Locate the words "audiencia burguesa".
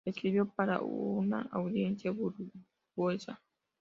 1.51-3.39